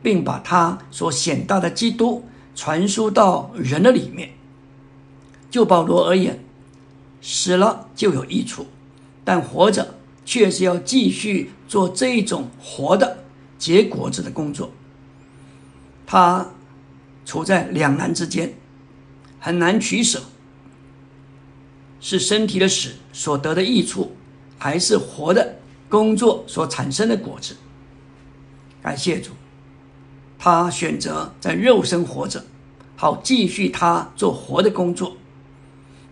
[0.02, 4.30] 并把他所显大的基督传输到人的里面。
[5.50, 6.44] 就保罗而言，
[7.20, 8.66] 死了就有益处，
[9.24, 13.24] 但活着却是要继续做这种活的
[13.58, 14.70] 结果子的工作。
[16.06, 16.48] 他
[17.24, 18.54] 处在两难之间，
[19.38, 20.22] 很难取舍：
[22.00, 24.12] 是身体的死所得的益处，
[24.58, 25.56] 还是活的
[25.88, 27.56] 工作所产生的果子？
[28.80, 29.32] 感谢主，
[30.38, 32.42] 他选择在肉身活着，
[32.96, 35.17] 好继续他做活的工作。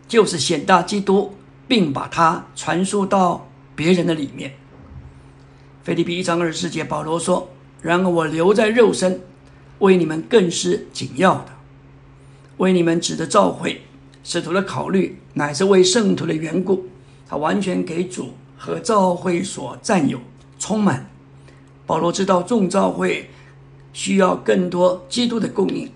[0.09, 1.35] 就是显大基督，
[1.67, 4.55] 并把它传输到别人的里面。
[5.83, 7.49] 腓立比一章二十四节，保罗说
[7.83, 9.21] ：“然而我留在肉身，
[9.81, 11.49] 为你们更是紧要的。
[12.59, 13.83] 为你们指的召会，
[14.25, 16.87] 使徒的考虑乃是为圣徒的缘故。
[17.29, 20.21] 他完全给主和召会所占有，
[20.59, 21.11] 充满。
[21.85, 23.29] 保罗知道众召会
[23.93, 25.91] 需要更多基督的供应，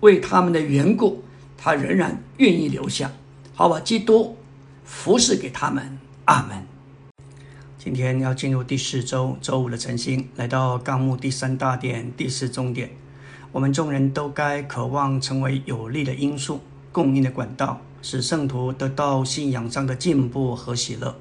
[0.00, 1.22] 为他们的缘故，
[1.56, 3.10] 他仍然愿意留下。”
[3.56, 4.36] 好把基督
[4.84, 6.66] 服侍给他们，阿门。
[7.78, 12.90] 今天要进入第四周周五的晨星，来到纲目第三大点第四终点。
[13.52, 21.14] 我们众人都该渴望成为有力的因素，供应的管道，使圣徒得到信仰上的进步和喜乐。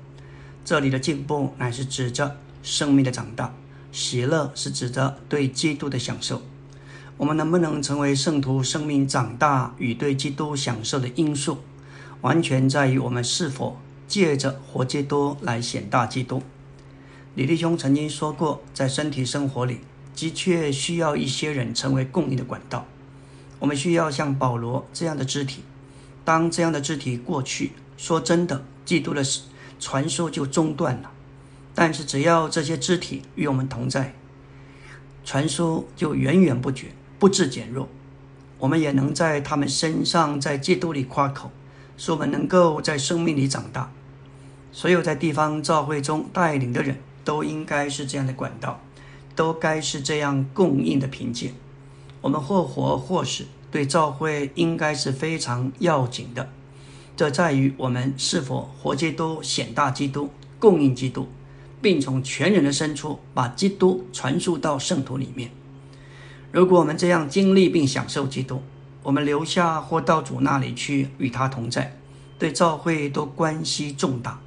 [0.65, 3.53] 这里的进步乃是指着生命的长大，
[3.91, 6.41] 喜乐是指着对基督的享受。
[7.17, 11.59] 我们能不能成为圣徒生命长大与对基督享受的因素，
[12.23, 16.41] 完全在于我们是否借着活基督来显大基督。
[17.35, 19.81] 李弟兄曾经说过，在身体生活里，
[20.15, 22.85] 的确需要一些人成为供应的管道。
[23.59, 25.63] 我们需要像保罗这样的肢体。
[26.23, 29.21] 当这样的肢体过去，说真的，基督的
[29.77, 31.11] 传说就中断了。
[31.75, 34.13] 但是只要这些肢体与我们同在，
[35.25, 36.87] 传说就源源不绝。
[37.19, 37.87] 不致减弱，
[38.59, 41.51] 我们也能在他们身上，在基督里夸口，
[41.97, 43.91] 说我们能够在生命里长大。
[44.71, 48.81] 所有在地方教会中带领的人都应该是这样的管道，
[49.35, 51.53] 都该是这样供应的凭借。
[52.21, 56.49] 我们或活或死，对教会应该是非常要紧的。
[57.15, 61.27] 这在于我们是否活基督、显大基督、供应基督，
[61.79, 65.51] 并从全人的深处把基督传输到圣徒里面。
[66.51, 68.63] 如果我们这样经历并享受基督，
[69.03, 71.97] 我们留下或到主那里去与他同在，
[72.39, 74.39] 对教会都关系重大。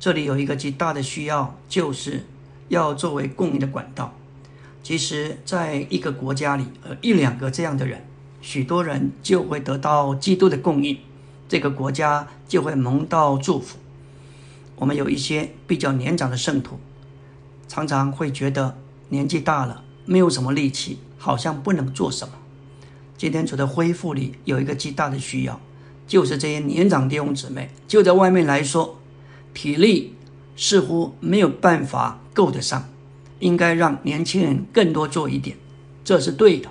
[0.00, 2.24] 这里有一个极大的需要，就是
[2.68, 4.14] 要作为供应的管道。
[4.82, 8.06] 其实，在一个国家里，呃，一两个这样的人，
[8.40, 10.98] 许多人就会得到基督的供应，
[11.48, 13.78] 这个国家就会蒙到祝福。
[14.76, 16.78] 我们有一些比较年长的圣徒，
[17.68, 18.78] 常常会觉得
[19.10, 20.98] 年纪大了，没有什么力气。
[21.22, 22.34] 好像不能做什么。
[23.22, 25.60] 今天主的恢复里有一个极大的需要，
[26.08, 28.98] 就是这些年长弟兄姊妹就在外面来说，
[29.54, 30.16] 体力
[30.56, 32.88] 似乎没有办法够得上，
[33.38, 35.56] 应该让年轻人更多做一点，
[36.02, 36.68] 这是对的。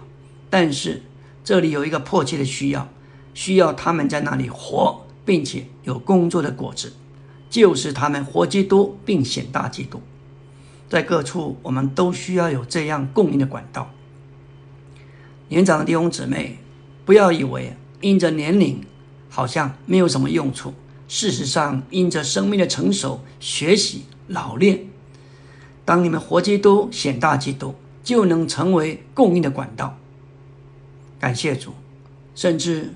[0.50, 1.04] 但是
[1.42, 2.90] 这里有一个迫切的需要，
[3.34, 6.92] 需要他们在那里活，并且有工作的果子，
[7.50, 10.02] 就是他们活基督并显大基督。
[10.90, 13.90] 在各处我们都需要有这样供应的管道。
[15.52, 16.60] 年长的弟兄姊妹，
[17.04, 18.82] 不要以为因着年龄
[19.30, 20.74] 好像没有什么用处。
[21.10, 24.86] 事实上，因着生命的成熟、学习、老练，
[25.84, 29.98] 当你们活基督、显大基督，就能成为供应的管道。
[31.20, 31.74] 感谢主，
[32.34, 32.94] 甚至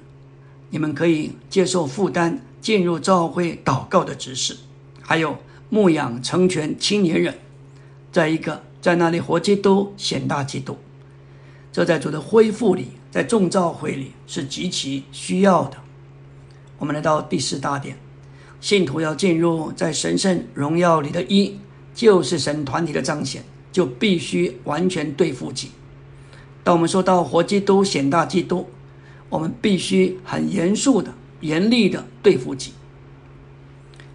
[0.69, 4.55] 你们可以接受负担，进入教会祷告的指示，
[5.01, 5.37] 还有
[5.67, 7.37] 牧养成全青年人，
[8.13, 10.77] 在一个在那里活基督、显大基督。
[11.75, 15.75] 这在主的恢复里，在众召会里是极其需要的。
[16.77, 17.97] 我们来到第四大点，
[18.61, 21.59] 信徒要进入在神圣荣耀里的一，
[21.93, 25.71] 就是神团体的彰显，就必须完全对付己。
[26.63, 28.69] 当我们说到活基督、显大基督，
[29.27, 32.71] 我们必须很严肃的、严厉的对付己。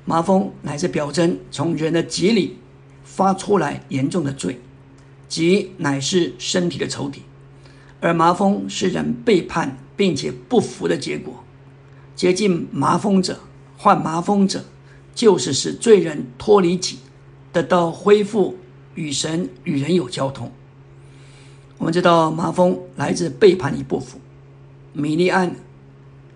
[0.06, 2.56] 麻风乃是表征从人的脊里
[3.04, 4.58] 发出来严重的罪，
[5.28, 7.20] 己乃是身体的仇敌。
[8.00, 11.44] 而麻风是人背叛并且不服的结果。
[12.16, 13.40] 接近麻风者、
[13.76, 14.64] 患麻风者，
[15.14, 16.98] 就是使罪人脱离己，
[17.52, 18.56] 得到恢复，
[18.94, 20.50] 与神与人有交通。
[21.78, 24.18] 我们知道麻风来自背叛与不服。
[24.92, 25.54] 米利安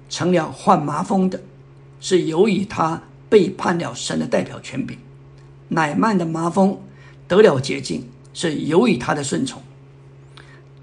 [0.08, 1.42] 成了患麻风的，
[2.00, 4.96] 是由于他背叛了神的代表权柄。
[5.68, 6.78] 乃曼的麻风
[7.26, 9.60] 得了洁净，是由于他的顺从。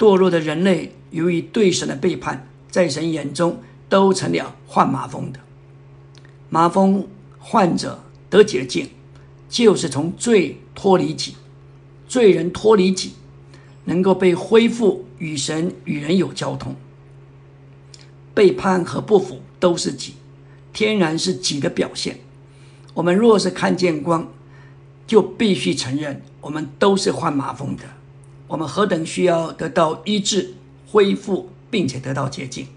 [0.02, 5.40] 堕落的人类，由于对神的背叛，在神眼中都成了患麻风的。
[6.50, 8.90] 麻风患者得洁净，
[9.48, 11.36] 就是从罪脱离己，
[12.08, 13.12] 罪人脱离己，
[13.86, 16.76] 能够被恢复与神与人有交通。
[18.34, 20.16] 背叛和不服都是己，
[20.74, 22.18] 天然是己的表现。
[22.96, 24.28] 我们若是看见光，
[25.06, 27.84] 就必须承认，我们都是患麻风的。
[28.52, 32.68] 我们何等需要得到医治、恢复，并且得到洁净。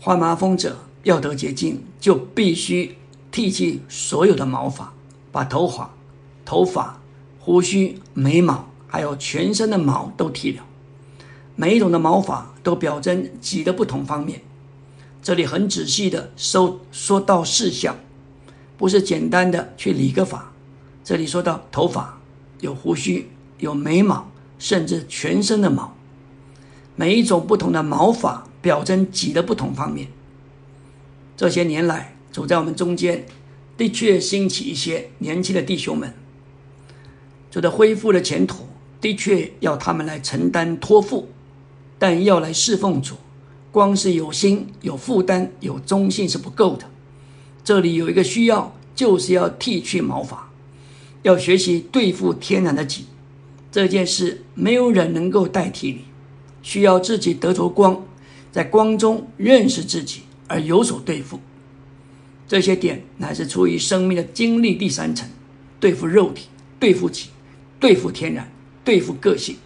[0.00, 2.96] 患麻风者要得洁净，就必须
[3.30, 4.94] 剃去所有的毛发，
[5.30, 5.90] 把头发、
[6.46, 7.02] 头发、
[7.38, 10.64] 胡须、眉毛，还有全身的毛都剃了。
[11.54, 14.40] 每一种的毛发都表征己的不同方面。
[15.22, 17.94] 这里很仔细的说说到事项，
[18.78, 20.50] 不是简单的去理个发。
[21.04, 22.18] 这里说到头发
[22.60, 23.28] 有胡须。
[23.58, 25.94] 有眉毛，甚至全身的毛，
[26.96, 30.08] 每一种不同的毛发表征己的不同方面。
[31.36, 33.26] 这些年来，走在我们中间，
[33.76, 36.12] 的确兴起一些年轻的弟兄们，
[37.50, 38.66] 走的恢复的前途，
[39.00, 41.28] 的确要他们来承担托付，
[41.98, 43.14] 但要来侍奉主，
[43.70, 46.86] 光是有心、有负担、有忠信是不够的。
[47.62, 50.50] 这里有一个需要，就是要剃去毛发，
[51.22, 53.04] 要学习对付天然的己。
[53.70, 56.04] 这件事没有人能够代替你，
[56.62, 58.02] 需要自己得着光，
[58.50, 61.38] 在光中认识自己而有所对付。
[62.46, 65.28] 这些点乃是出于生命的经历第三层：
[65.78, 66.46] 对付肉体，
[66.80, 67.28] 对付己，
[67.78, 68.50] 对付天然，
[68.82, 69.56] 对付个性。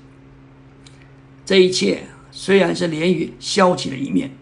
[1.47, 4.33] 这一切虽然是连于消极的一面，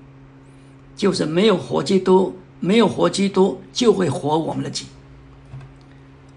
[0.97, 4.87] 就是没有活基督，没有活基督就会活我们的己。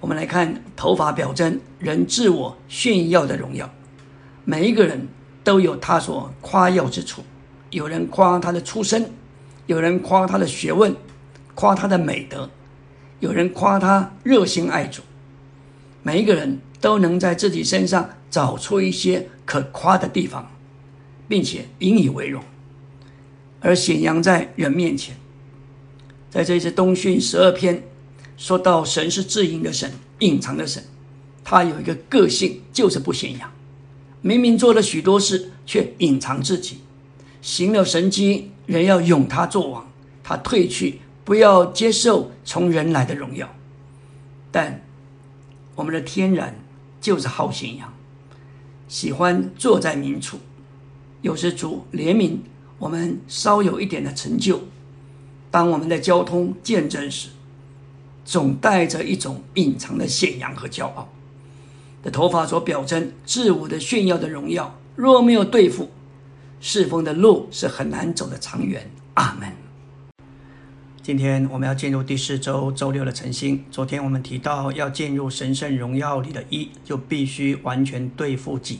[0.03, 3.73] 我们来看头发表征人自我炫耀的荣耀。
[4.43, 5.07] 每一个人
[5.45, 7.23] 都有他所夸耀之处，
[7.69, 9.09] 有人夸他的出身，
[9.65, 10.93] 有人夸他的学问，
[11.55, 12.49] 夸他的美德，
[13.21, 15.01] 有人夸他热心爱主。
[16.01, 20.51] 每一个人都能在自己身上找出一些可夸的地方，
[21.29, 22.43] 并且引以为荣，
[23.61, 25.15] 而显扬在人面前。
[26.29, 27.83] 在这一次东训十二篇。
[28.43, 29.89] 说到神是自营的神，
[30.19, 30.83] 隐藏的神，
[31.45, 33.49] 他有一个个性，就是不显扬。
[34.19, 36.79] 明明做了许多事，却隐藏自己，
[37.41, 39.89] 行了神迹，人要拥他做王，
[40.25, 43.49] 他退去，不要接受从人来的荣耀。
[44.51, 44.81] 但
[45.75, 46.59] 我们的天然
[46.99, 47.93] 就是好显扬，
[48.89, 50.37] 喜欢坐在明处。
[51.21, 52.39] 有时主怜悯
[52.77, 54.63] 我们稍有一点的成就，
[55.49, 57.29] 当我们的交通见证时。
[58.25, 61.09] 总带着一种隐藏的显扬和骄傲
[62.01, 64.77] 的头发所表征自我的炫耀的荣耀。
[64.95, 65.89] 若没有对付，
[66.59, 68.89] 侍奉的路是很难走的长远。
[69.15, 69.51] 阿门。
[71.01, 73.63] 今天我们要进入第四周周六的晨星。
[73.69, 78.79] 昨天我们提到，要进入神圣荣耀里的一，就必须完全对付己。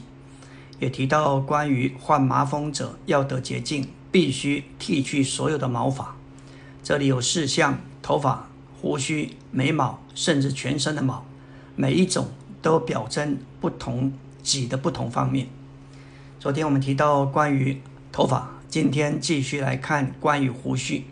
[0.80, 6.16] 也提到关于患麻风者要得洁净，必须剃去所有的毛发。
[6.82, 8.50] 这里有四项头发。
[8.84, 11.26] 胡须、眉毛，甚至全身的毛，
[11.78, 12.28] 每一种
[12.62, 14.12] 都表征不同
[14.42, 15.48] 己的不同方面。
[16.38, 17.82] 昨天我们提到关于
[18.12, 21.06] 头发，今天继续来看关于胡须。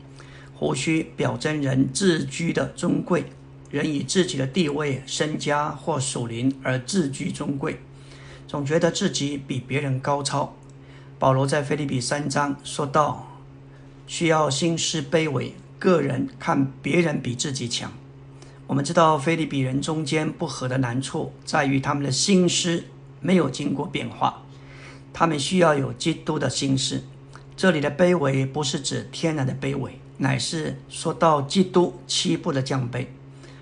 [0.54, 3.32] 胡须表征人自居的尊贵，
[3.70, 7.80] 人以自己的地位、身家或属灵而自居尊贵，
[8.50, 10.54] 总觉得自己比别人高超。
[11.18, 13.32] 保罗在腓立比三章说到，
[14.06, 15.54] 需要心思卑微。
[15.82, 17.92] 个人看别人比自己强。
[18.68, 22.84] 我们知道，菲利比人中间不和的难处在于他们的心思
[23.20, 24.44] 没有经过变化，
[25.12, 27.02] 他们需要有基督的心思。
[27.58, 33.08] 这里的卑微不是指天然的卑微，乃是说到基督七步的降卑，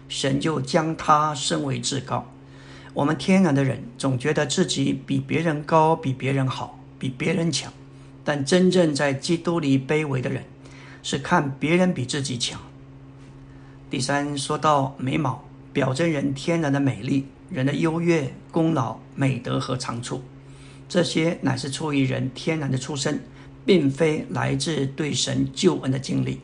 [0.09, 2.29] 神就将他升为至高。
[2.93, 7.71] 我们天然的人总觉得自己比别人高，比别人好，比别人强，
[8.25, 10.43] 但真正在基督里卑微的人。
[11.01, 12.59] 是看别人比自己强。
[13.89, 15.43] 第三，说到眉毛，
[15.73, 20.21] 表征人天然的美丽，人的优越、功劳、美德和长处，
[20.87, 23.23] 这些乃是出于人天然的出身，
[23.65, 26.41] 并非来自对神救恩的经历。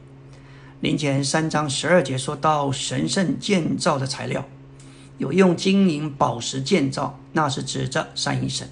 [0.81, 4.45] 林前三章十二节说到神圣建造的材料，
[5.17, 8.67] 有用金银宝石建造，那是指着三一神；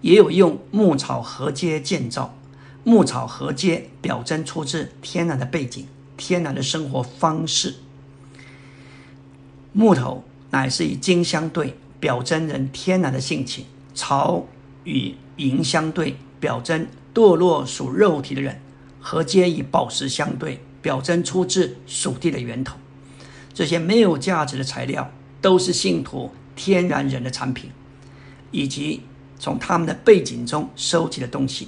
[0.00, 2.34] 也有用牧草禾秸建造。
[2.88, 7.74] 牧草禾秸表征出自天然的背景，天然的生活方式。
[9.72, 14.46] 木头乃是与金相对，表征人天然的性情；草
[14.84, 18.54] 与银相对，表征堕落属肉体的人；
[19.02, 22.76] 禾秸与宝石相对，表征出自属地的源头。
[23.52, 25.10] 这些没有价值的材料，
[25.40, 27.68] 都是信徒天然人的产品，
[28.52, 29.02] 以及
[29.40, 31.66] 从他们的背景中收集的东西。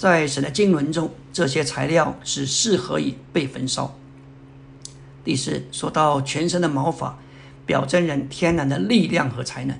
[0.00, 3.94] 在神的经纶中，这些材料是适合于被焚烧。
[5.22, 7.18] 第四，说到全身的毛发，
[7.66, 9.76] 表征人天然的力量和才能。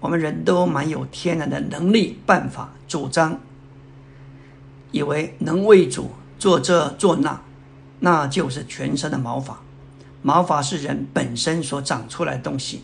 [0.00, 3.38] 我们人都蛮有天然的能力、办法、主张，
[4.92, 7.42] 以为能为主做这做那，
[8.00, 9.60] 那就是全身的毛发。
[10.22, 12.82] 毛发是人本身所长出来的东西，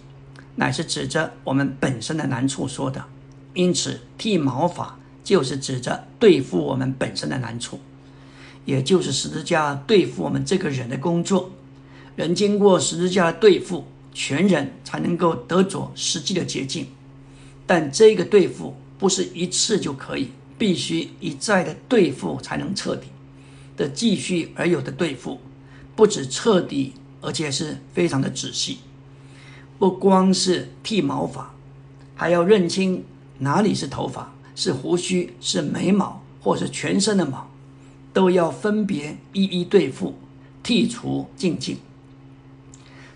[0.56, 3.02] 乃是指着我们本身的难处说的。
[3.54, 4.99] 因此，剃毛发。
[5.30, 7.78] 就是指着对付我们本身的难处，
[8.64, 11.52] 也就是十字架对付我们这个人的工作。
[12.16, 16.88] 人经过十字架的对付，全人才能够得着实际的捷径。
[17.64, 23.06] 但这个对付不是一次就可以，必须一再的对付才能彻底
[23.76, 25.38] 的继续而有的对付，
[25.94, 28.78] 不止彻底，而且是非常的仔细。
[29.78, 31.54] 不光是剃毛发，
[32.16, 33.04] 还要认清
[33.38, 34.34] 哪里是头发。
[34.54, 37.50] 是胡须，是眉毛，或是全身的毛，
[38.12, 40.14] 都要分别一一对付、
[40.64, 41.78] 剔除、净净。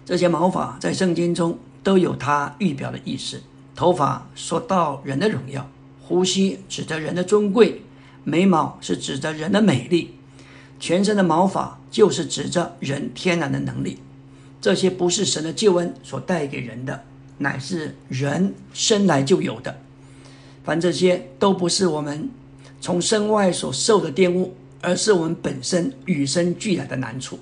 [0.05, 3.43] 这些毛发在圣经中都有它预表的意思。
[3.75, 5.69] 头发说到人的荣耀，
[6.01, 7.83] 胡须指着人的尊贵，
[8.23, 10.15] 眉毛是指着人的美丽，
[10.79, 13.99] 全身的毛发就是指着人天然的能力。
[14.61, 17.05] 这些不是神的救恩所带给人的，
[17.39, 19.79] 乃是人生来就有的。
[20.65, 22.29] 凡这些都不是我们
[22.81, 27.39] 从身外所受的玷污，而是我们本身与生俱来的难处。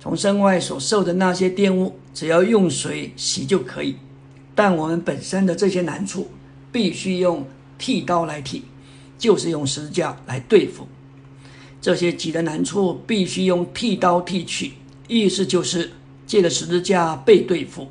[0.00, 3.94] 从身外所受的那些玷污，只要用水洗就可以；
[4.54, 6.30] 但我们本身的这些难处，
[6.72, 8.64] 必须用剃刀来剃，
[9.18, 10.88] 就是用十字架来对付。
[11.82, 14.72] 这些己的难处必须用剃刀剃去，
[15.08, 15.90] 意思就是
[16.26, 17.88] 借着十字架被对付。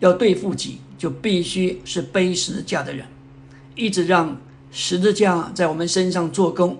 [0.00, 3.06] 要对付己，就必须是背十字架的人，
[3.76, 4.40] 一直让
[4.72, 6.76] 十字架在我们身上做工，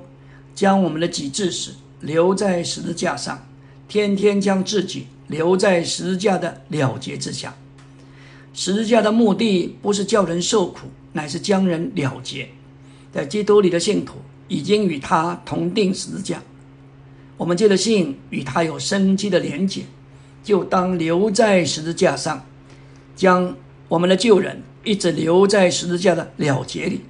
[0.54, 3.46] 将我们的己致死，留在十字架上。
[3.86, 7.54] 天天将自己留在十字架的了结之下。
[8.52, 12.48] 十字架的目的不是叫人受苦，乃是将人了结。
[13.12, 14.14] 在基督里的信徒
[14.48, 16.42] 已经与他同定十字架，
[17.36, 19.84] 我们借着信与他有生机的连结，
[20.42, 22.44] 就当留在十字架上，
[23.14, 23.54] 将
[23.88, 27.00] 我们的旧人一直留在十字架的了结里。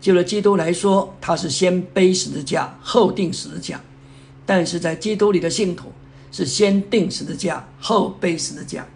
[0.00, 3.80] 就了基督来说，他是先背十字架，后定十字架。
[4.44, 5.90] 但是在基督里的信徒
[6.30, 8.86] 是先定十字架，后背十字架，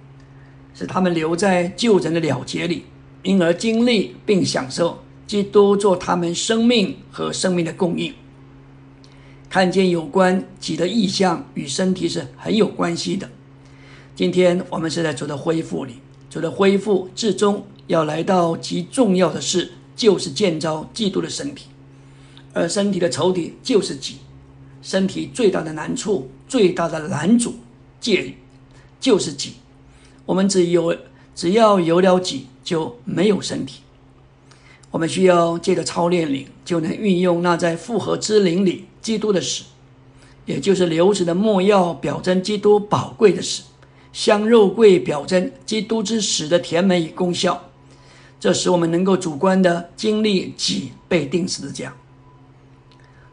[0.75, 2.85] 使他们留在救人的了结里，
[3.23, 8.13] 因而经历并享受基督做他们生命和生命的供应。
[9.49, 13.27] 看见有关己的意象与身体是很有关系的。
[14.15, 15.95] 今天我们是在主的恢复里，
[16.29, 21.67] 主的恢复至终要来到极重要的事，就是建造基督的身体，
[22.53, 24.19] 而身体的仇敌就是己。
[24.81, 27.57] 身体最大的难处、最大的拦阻
[28.01, 28.33] 界
[29.01, 29.55] 就是己。
[30.25, 30.97] 我们只有
[31.35, 33.81] 只要有了己，就没有身体。
[34.91, 39.65] 我们需要借着操练灵，就能运用那在复合之灵里基督的死，
[40.47, 43.65] 也就是流子的墨药，表征基督宝贵的死；
[44.13, 47.68] 香肉桂表征基督之死的甜美与功效。
[48.41, 51.95] 这使我们能够主观的经历己被钉死的架。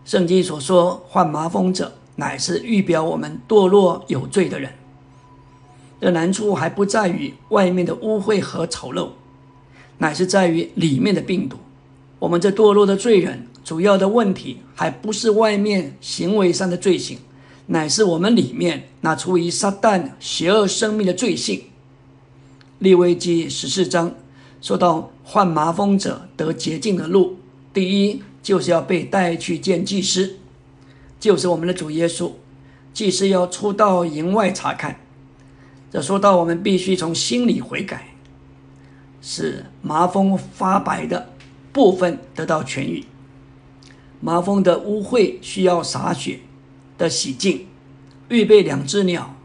[0.04, 4.72] 圣经所说患麻风者，乃是预表我们堕落有罪的人。
[6.02, 9.10] 这难处还不在于外面的污秽和丑陋，
[9.98, 11.58] 乃是在于里面的病毒。
[12.20, 17.18] 我们这堕落的罪人，主要的问题还不是外面行为上的罪行，
[17.68, 21.64] 乃是我们里面那出于撒旦邪恶生命的罪性。
[22.78, 24.14] 利未记十四章
[24.66, 27.38] 说到患麻风者得洁净的路，
[27.72, 28.24] 第一。
[28.42, 30.38] 就是要被带去见祭司，
[31.20, 32.32] 就是我们的主耶稣。
[32.94, 35.00] 祭司要出到营外查看。
[35.90, 38.10] 这说到我们必须从心里悔改，
[39.20, 41.30] 使麻风发白的
[41.74, 43.04] 部分得到痊愈。
[44.20, 46.42] 麻风的污秽需要洒血
[47.00, 47.66] 的洗净，
[48.30, 49.36] 预备两只鸟，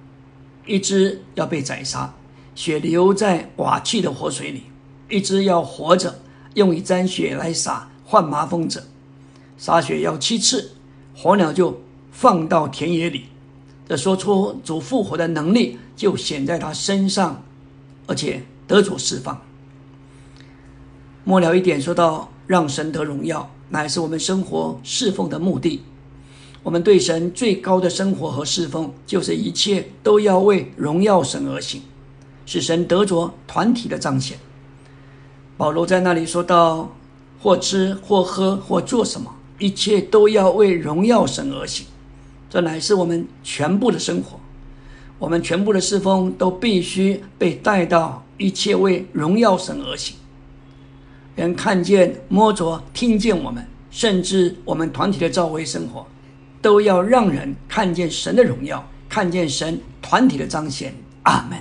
[0.66, 2.14] 一只要被宰杀，
[2.54, 4.60] 血流在瓦器的活水里；
[5.10, 6.20] 一只要活着，
[6.54, 8.84] 用一沾血来撒换麻风者，
[9.58, 10.70] 洒血要七次，
[11.14, 11.80] 火鸟就
[12.12, 13.24] 放到田野里。
[13.88, 17.42] 这说出主复活的能力就显在他身上，
[18.06, 19.42] 而且得主释放。
[21.24, 25.82] 末了一点说到，让神得荣耀，乃是我们生活侍奉的目的。
[26.62, 31.82] 我们对神最高的生活和侍奉，就是一切都要为荣耀神而行，
[32.46, 34.38] 使神得着团体的彰显。
[35.60, 36.90] 保罗在那里说到。
[37.42, 41.86] 或吃或喝或做什么，一切都要为荣耀神而行。
[42.50, 44.38] 这乃是我们全部的生活，
[45.18, 50.14] 我们全部的侍奉都必须被带到一切为荣耀神而行。
[51.34, 56.06] 人看见、摸着、听见我们，甚至我们团体的召会生活，
[56.60, 60.94] 都要让人看见神的荣耀，看见神团体的彰显。
[61.22, 61.58] 阿门。